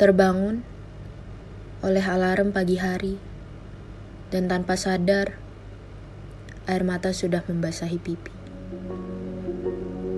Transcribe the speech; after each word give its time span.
Terbangun 0.00 0.64
oleh 1.84 2.00
alarm 2.00 2.56
pagi 2.56 2.80
hari, 2.80 3.20
dan 4.32 4.48
tanpa 4.48 4.72
sadar, 4.72 5.36
air 6.64 6.88
mata 6.88 7.12
sudah 7.12 7.44
membasahi 7.44 8.00
pipi. 8.00 8.32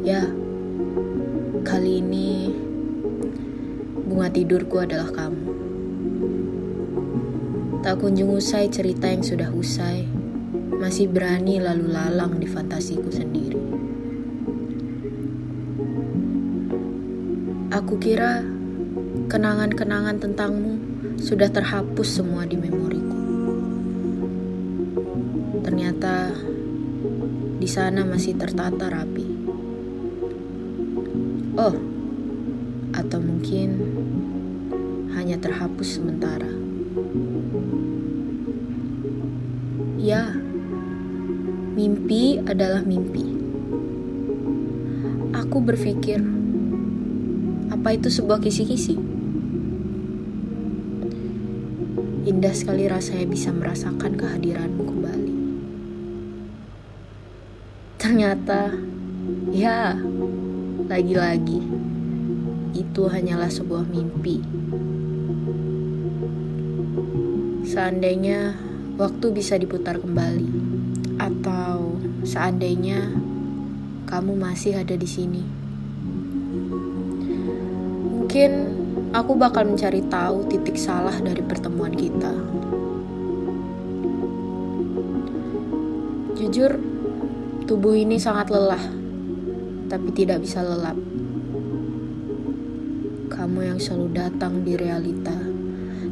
Ya, 0.06 0.30
kali 1.66 1.98
ini 1.98 2.54
bunga 4.06 4.30
tidurku 4.30 4.78
adalah 4.78 5.10
kamu. 5.10 5.50
Tak 7.82 7.98
kunjung 7.98 8.38
usai 8.38 8.70
cerita 8.70 9.10
yang 9.10 9.26
sudah 9.26 9.50
usai, 9.50 10.06
masih 10.78 11.10
berani 11.10 11.58
lalu 11.58 11.90
lalang 11.90 12.38
di 12.38 12.46
fantasiku 12.46 13.10
sendiri. 13.10 13.58
Aku 17.74 17.98
kira 17.98 18.51
kenangan-kenangan 19.32 20.20
tentangmu 20.20 20.76
sudah 21.16 21.48
terhapus 21.48 22.20
semua 22.20 22.44
di 22.44 22.60
memoriku. 22.60 23.16
Ternyata 25.64 26.36
di 27.56 27.64
sana 27.64 28.04
masih 28.04 28.36
tertata 28.36 28.92
rapi. 28.92 29.24
Oh, 31.56 31.72
atau 32.92 33.24
mungkin 33.24 33.80
hanya 35.16 35.40
terhapus 35.40 35.96
sementara. 35.96 36.52
Ya, 39.96 40.36
mimpi 41.72 42.36
adalah 42.44 42.84
mimpi. 42.84 43.32
Aku 45.32 45.64
berpikir, 45.64 46.20
apa 47.72 47.96
itu 47.96 48.12
sebuah 48.12 48.44
kisi-kisi? 48.44 49.11
Indah 52.32 52.56
sekali 52.56 52.88
rasanya 52.88 53.28
bisa 53.28 53.52
merasakan 53.52 54.16
kehadiranmu 54.16 54.88
kembali. 54.88 55.34
Ternyata, 58.00 58.72
ya, 59.52 60.00
lagi-lagi, 60.88 61.60
itu 62.72 63.02
hanyalah 63.04 63.52
sebuah 63.52 63.84
mimpi. 63.84 64.40
Seandainya 67.68 68.56
waktu 68.96 69.26
bisa 69.36 69.60
diputar 69.60 70.00
kembali, 70.00 70.48
atau 71.20 72.00
seandainya 72.24 73.12
kamu 74.08 74.40
masih 74.40 74.80
ada 74.80 74.96
di 74.96 75.08
sini 75.08 75.44
Mungkin 78.32 78.81
aku 79.12 79.36
bakal 79.36 79.68
mencari 79.68 80.00
tahu 80.08 80.48
titik 80.48 80.80
salah 80.80 81.14
dari 81.20 81.44
pertemuan 81.44 81.92
kita. 81.92 82.32
Jujur, 86.36 86.80
tubuh 87.68 87.94
ini 87.94 88.18
sangat 88.18 88.50
lelah, 88.50 88.82
tapi 89.86 90.10
tidak 90.16 90.42
bisa 90.42 90.64
lelap. 90.64 90.96
Kamu 93.32 93.58
yang 93.62 93.78
selalu 93.80 94.08
datang 94.16 94.64
di 94.66 94.76
realita, 94.76 95.36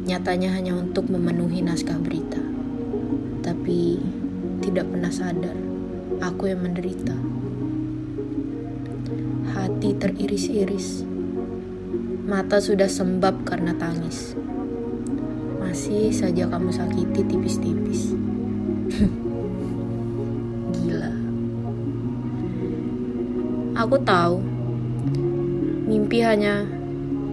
nyatanya 0.07 0.55
hanya 0.57 0.77
untuk 0.77 1.09
memenuhi 1.09 1.61
naskah 1.61 1.99
berita. 1.99 2.41
Tapi 3.41 3.99
tidak 4.61 4.87
pernah 4.89 5.11
sadar, 5.13 5.57
aku 6.21 6.49
yang 6.49 6.63
menderita. 6.65 7.17
Hati 9.51 9.93
teriris-iris 9.99 11.10
Mata 12.31 12.63
sudah 12.63 12.87
sembab 12.87 13.43
karena 13.43 13.75
tangis. 13.75 14.39
Masih 15.59 16.15
saja 16.15 16.47
kamu 16.47 16.71
sakiti 16.71 17.27
tipis-tipis. 17.27 18.15
Gila. 20.79 21.11
Aku 23.83 23.99
tahu, 24.07 24.39
mimpi 25.91 26.23
hanya 26.23 26.63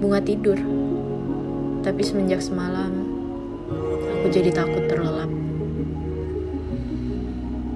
bunga 0.03 0.19
tidur. 0.19 0.59
Tapi 1.87 2.03
semenjak 2.03 2.43
semalam, 2.43 2.91
aku 4.19 4.35
jadi 4.35 4.51
takut 4.51 4.83
terlelap. 4.91 5.31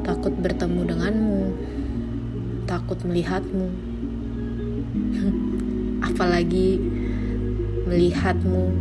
Takut 0.03 0.35
bertemu 0.43 0.81
denganmu, 0.91 1.43
takut 2.67 2.99
melihatmu. 3.07 3.71
Apalagi 6.11 6.83
melihatmu 7.93 8.73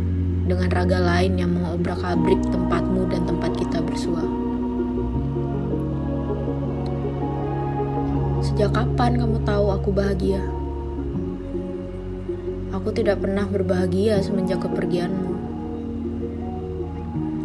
dengan 0.48 0.72
raga 0.72 0.96
lain 0.96 1.36
yang 1.36 1.52
mengobrak-abrik 1.52 2.40
tempatmu 2.48 3.12
dan 3.12 3.28
tempat 3.28 3.52
kita 3.60 3.84
bersua. 3.84 4.24
Sejak 8.40 8.72
kapan 8.72 9.20
kamu 9.20 9.38
tahu 9.44 9.68
aku 9.68 9.92
bahagia? 9.92 10.40
Aku 12.72 12.88
tidak 12.96 13.20
pernah 13.20 13.44
berbahagia 13.44 14.24
semenjak 14.24 14.64
kepergianmu. 14.64 15.36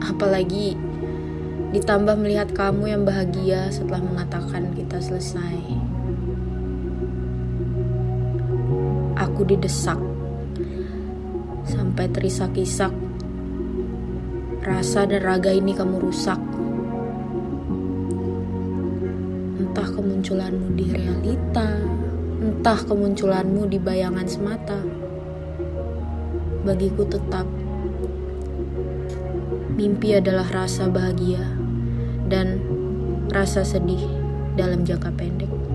Apalagi 0.07 0.79
ditambah 1.75 2.16
melihat 2.16 2.55
kamu 2.55 2.95
yang 2.95 3.03
bahagia 3.03 3.67
setelah 3.75 3.99
mengatakan 3.99 4.72
kita 4.72 5.03
selesai. 5.03 5.59
Aku 9.19 9.44
didesak 9.44 9.99
sampai 11.97 12.13
terisak-isak. 12.13 12.94
Rasa 14.62 15.09
dan 15.09 15.18
raga 15.18 15.50
ini 15.50 15.74
kamu 15.74 15.97
rusak. 15.97 16.38
Entah 19.58 19.90
kemunculanmu 19.97 20.78
di 20.78 20.94
realita, 20.94 21.66
entah 22.38 22.78
kemunculanmu 22.85 23.66
di 23.66 23.81
bayangan 23.81 24.30
semata. 24.30 24.78
Bagiku 26.69 27.02
tetap, 27.09 27.50
mimpi 29.74 30.14
adalah 30.22 30.46
rasa 30.53 30.85
bahagia 30.94 31.50
dan 32.29 32.62
rasa 33.34 33.66
sedih 33.66 34.06
dalam 34.53 34.85
jangka 34.85 35.09
pendek. 35.18 35.66